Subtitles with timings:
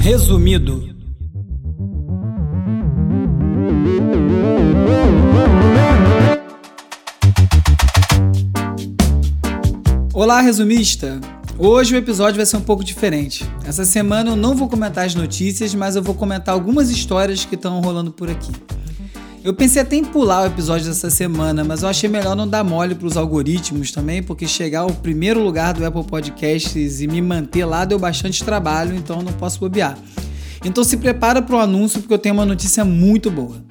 [0.00, 0.96] Resumido.
[10.14, 11.20] Olá, resumista!
[11.58, 13.44] Hoje o episódio vai ser um pouco diferente.
[13.66, 17.54] Essa semana eu não vou comentar as notícias, mas eu vou comentar algumas histórias que
[17.54, 18.52] estão rolando por aqui.
[19.42, 22.62] Eu pensei até em pular o episódio dessa semana, mas eu achei melhor não dar
[22.62, 27.22] mole para os algoritmos também, porque chegar ao primeiro lugar do Apple Podcasts e me
[27.22, 29.98] manter lá deu bastante trabalho, então não posso bobear.
[30.62, 33.64] Então se prepara para o anúncio, porque eu tenho uma notícia muito boa.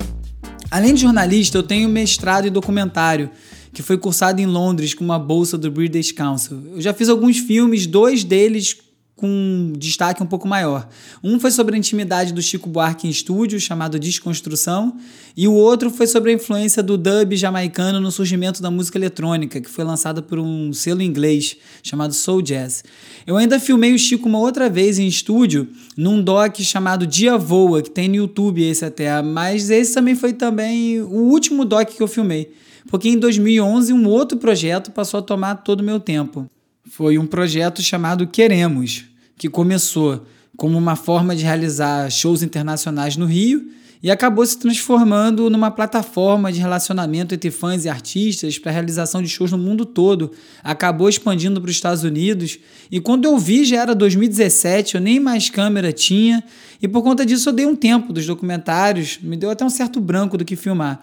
[0.72, 3.30] Além de jornalista, eu tenho mestrado em documentário,
[3.72, 6.64] que foi cursado em Londres com uma bolsa do British Council.
[6.74, 8.76] Eu já fiz alguns filmes, dois deles
[9.20, 10.88] com destaque um pouco maior.
[11.22, 14.96] Um foi sobre a intimidade do Chico Buarque em estúdio, chamado Desconstrução,
[15.36, 19.60] e o outro foi sobre a influência do dub jamaicano no surgimento da música eletrônica,
[19.60, 22.82] que foi lançada por um selo inglês chamado Soul Jazz.
[23.28, 27.82] Eu ainda filmei o Chico uma outra vez em estúdio, num doc chamado Dia Voa,
[27.82, 32.02] que tem no YouTube esse até, mas esse também foi também o último doc que
[32.02, 32.54] eu filmei,
[32.88, 36.50] porque em 2011 um outro projeto passou a tomar todo o meu tempo.
[36.90, 39.06] Foi um projeto chamado Queremos,
[39.40, 40.26] que começou
[40.58, 43.72] como uma forma de realizar shows internacionais no Rio
[44.04, 49.30] e acabou se transformando numa plataforma de relacionamento entre fãs e artistas para realização de
[49.30, 50.32] shows no mundo todo.
[50.62, 52.60] Acabou expandindo para os Estados Unidos
[52.92, 56.44] e quando eu vi já era 2017, eu nem mais câmera tinha
[56.82, 60.02] e por conta disso eu dei um tempo dos documentários, me deu até um certo
[60.02, 61.00] branco do que filmar.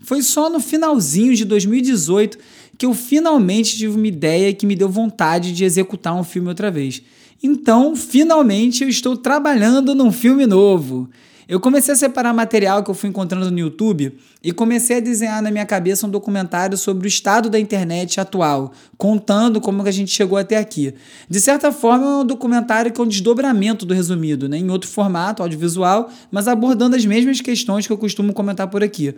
[0.00, 2.38] Foi só no finalzinho de 2018
[2.76, 6.70] que eu finalmente tive uma ideia que me deu vontade de executar um filme outra
[6.70, 7.02] vez.
[7.42, 11.08] Então, finalmente eu estou trabalhando num filme novo.
[11.48, 14.12] Eu comecei a separar material que eu fui encontrando no YouTube
[14.44, 18.70] e comecei a desenhar na minha cabeça um documentário sobre o estado da internet atual,
[18.98, 20.92] contando como que a gente chegou até aqui.
[21.26, 24.58] De certa forma, é um documentário que é um desdobramento do resumido, né?
[24.58, 29.14] em outro formato, audiovisual, mas abordando as mesmas questões que eu costumo comentar por aqui.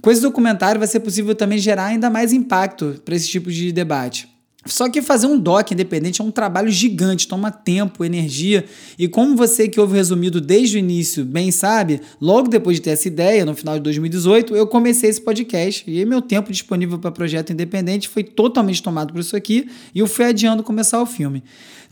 [0.00, 3.72] Com esse documentário vai ser possível também gerar ainda mais impacto para esse tipo de
[3.72, 4.33] debate.
[4.66, 8.64] Só que fazer um doc independente é um trabalho gigante, toma tempo, energia,
[8.98, 12.90] e como você que ouve resumido desde o início bem sabe, logo depois de ter
[12.90, 17.10] essa ideia, no final de 2018, eu comecei esse podcast e meu tempo disponível para
[17.10, 21.42] projeto independente foi totalmente tomado por isso aqui e eu fui adiando começar o filme.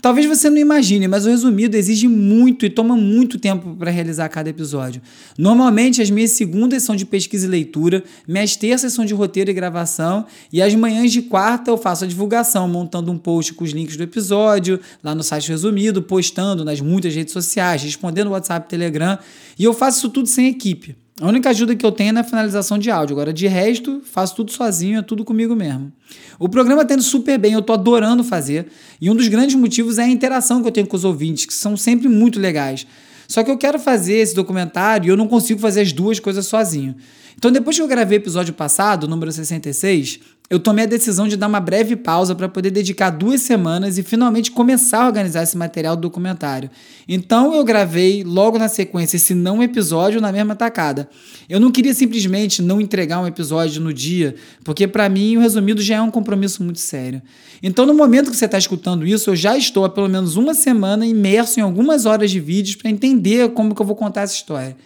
[0.02, 4.28] Talvez você não imagine, mas o resumido exige muito e toma muito tempo para realizar
[4.30, 5.00] cada episódio.
[5.38, 9.54] Normalmente, as minhas segundas são de pesquisa e leitura, minhas terças são de roteiro e
[9.54, 13.70] gravação, e as manhãs de quarta eu faço a divulgação, montando um post com os
[13.70, 19.18] links do episódio, lá no site resumido, postando nas muitas redes sociais, respondendo WhatsApp, Telegram,
[19.58, 20.96] e eu faço isso tudo sem equipe.
[21.20, 23.14] A única ajuda que eu tenho é na finalização de áudio.
[23.14, 25.92] Agora, de resto, faço tudo sozinho, é tudo comigo mesmo.
[26.38, 28.66] O programa tá indo super bem, eu tô adorando fazer.
[29.00, 31.54] E um dos grandes motivos é a interação que eu tenho com os ouvintes, que
[31.54, 32.86] são sempre muito legais.
[33.28, 36.46] Só que eu quero fazer esse documentário e eu não consigo fazer as duas coisas
[36.46, 36.96] sozinho.
[37.36, 40.20] Então, depois que eu gravei o episódio passado, número 66,
[40.52, 44.02] eu tomei a decisão de dar uma breve pausa para poder dedicar duas semanas e
[44.02, 46.68] finalmente começar a organizar esse material do documentário.
[47.08, 51.08] Então eu gravei logo na sequência esse não episódio na mesma tacada.
[51.48, 55.80] Eu não queria simplesmente não entregar um episódio no dia, porque para mim o resumido
[55.80, 57.22] já é um compromisso muito sério.
[57.62, 60.52] Então no momento que você está escutando isso, eu já estou há pelo menos uma
[60.52, 64.34] semana imerso em algumas horas de vídeos para entender como que eu vou contar essa
[64.34, 64.76] história.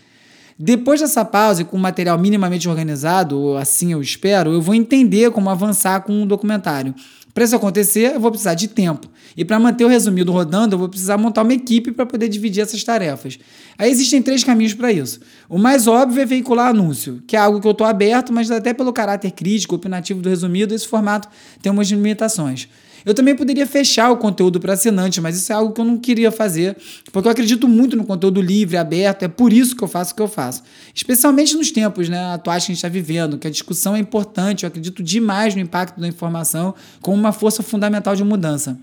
[0.59, 4.75] Depois dessa pausa e com o material minimamente organizado, ou assim eu espero, eu vou
[4.75, 6.95] entender como avançar com o documentário.
[7.35, 9.07] Para isso acontecer, eu vou precisar de tempo.
[9.37, 12.63] E para manter o resumido rodando, eu vou precisar montar uma equipe para poder dividir
[12.63, 13.39] essas tarefas.
[13.77, 15.21] Aí existem três caminhos para isso.
[15.47, 18.73] O mais óbvio é veicular anúncio, que é algo que eu estou aberto, mas até
[18.73, 21.29] pelo caráter crítico, opinativo do resumido, esse formato
[21.61, 22.71] tem umas limitações.
[23.07, 25.97] Eu também poderia fechar o conteúdo para assinante, mas isso é algo que eu não
[25.97, 26.77] queria fazer,
[27.13, 30.17] porque eu acredito muito no conteúdo livre, aberto, é por isso que eu faço o
[30.17, 30.65] que eu faço.
[30.93, 34.65] Especialmente nos tempos né, atuais que a gente está vivendo, que a discussão é importante,
[34.65, 38.77] eu acredito demais no impacto da informação como uma força fundamental de mudança.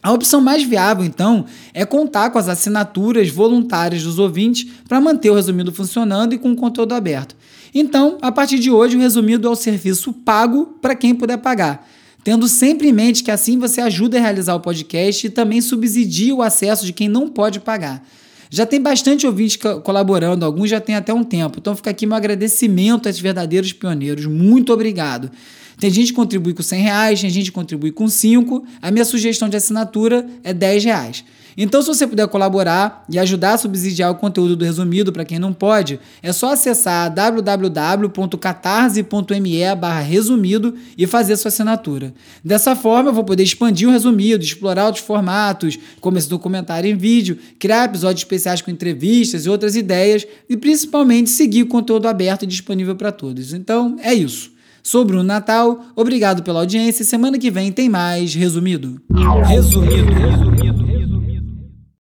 [0.00, 1.44] A opção mais viável, então,
[1.74, 6.52] é contar com as assinaturas voluntárias dos ouvintes para manter o resumido funcionando e com
[6.52, 7.34] o conteúdo aberto.
[7.74, 11.95] Então, a partir de hoje, o resumido é o serviço pago para quem puder pagar
[12.26, 16.34] tendo sempre em mente que assim você ajuda a realizar o podcast e também subsidia
[16.34, 18.04] o acesso de quem não pode pagar.
[18.50, 22.16] Já tem bastante ouvintes colaborando, alguns já tem até um tempo, então fica aqui meu
[22.16, 24.26] agradecimento a esses verdadeiros pioneiros.
[24.26, 25.30] Muito obrigado.
[25.78, 28.64] Tem gente que contribui com 100 reais, tem gente que contribui com 5.
[28.82, 31.24] A minha sugestão de assinatura é 10 reais.
[31.56, 35.38] Então, se você puder colaborar e ajudar a subsidiar o conteúdo do resumido para quem
[35.38, 39.56] não pode, é só acessar www.catarse.me
[40.06, 42.12] resumido e fazer sua assinatura.
[42.44, 46.96] Dessa forma, eu vou poder expandir o resumido, explorar outros formatos, como esse documentário em
[46.96, 52.42] vídeo, criar episódios especiais com entrevistas e outras ideias e principalmente seguir o conteúdo aberto
[52.42, 53.54] e disponível para todos.
[53.54, 54.54] Então, é isso.
[54.82, 57.04] Sou Bruno Natal, obrigado pela audiência.
[57.04, 59.00] Semana que vem tem mais Resumido.
[59.48, 60.12] Resumido.
[60.12, 60.65] Resumido.